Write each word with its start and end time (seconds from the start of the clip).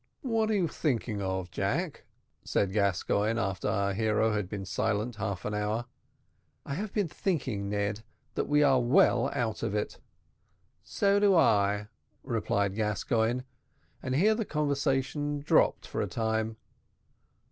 "What 0.23 0.49
are 0.49 0.55
you 0.55 0.67
thinking 0.67 1.21
of, 1.21 1.51
Jack?" 1.51 2.05
said 2.43 2.73
Gascoigne, 2.73 3.39
after 3.39 3.67
our 3.67 3.93
hero 3.93 4.31
had 4.33 4.49
been 4.49 4.65
silent 4.65 5.17
half 5.17 5.45
an 5.45 5.53
hour. 5.53 5.85
"I 6.65 6.73
have 6.73 6.91
been 6.91 7.07
thinking, 7.07 7.69
Ned, 7.69 8.03
that 8.33 8.47
we 8.49 8.63
are 8.63 8.81
well 8.81 9.29
out 9.35 9.61
of 9.61 9.75
it." 9.75 9.99
"So 10.83 11.19
do 11.19 11.35
I," 11.35 11.87
replied 12.23 12.73
Gascoigne; 12.73 13.43
and 14.01 14.15
here 14.15 14.33
the 14.33 14.43
conversation 14.43 15.37
dropped 15.37 15.85
for 15.85 16.01
a 16.01 16.07
time. 16.07 16.57